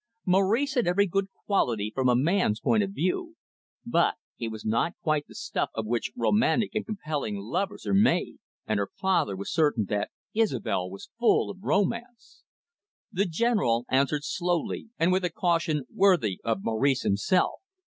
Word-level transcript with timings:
Maurice 0.25 0.73
had 0.73 0.87
every 0.87 1.05
good 1.05 1.27
quality 1.45 1.91
from 1.93 2.09
a 2.09 2.15
man's 2.15 2.59
point 2.59 2.81
of 2.81 2.89
view, 2.89 3.35
but 3.85 4.15
he 4.35 4.47
was 4.47 4.65
not 4.65 4.93
quite 5.03 5.27
the 5.27 5.35
stuff 5.35 5.69
out 5.77 5.81
of 5.81 5.85
which 5.85 6.11
romantic 6.17 6.73
and 6.73 6.83
compelling 6.87 7.35
lovers 7.37 7.85
are 7.85 7.93
made. 7.93 8.37
And 8.65 8.79
her 8.79 8.89
father 8.97 9.35
was 9.35 9.53
certain 9.53 9.85
that 9.89 10.09
Isobel 10.33 10.89
was 10.89 11.11
full 11.19 11.51
of 11.51 11.59
romance. 11.61 12.41
The 13.11 13.25
General 13.25 13.85
answered 13.89 14.23
slowly, 14.23 14.87
and 14.97 15.11
with 15.11 15.23
a 15.23 15.29
caution 15.29 15.83
worthy 15.93 16.39
of 16.43 16.63
Maurice 16.63 17.03
himself. 17.03 17.59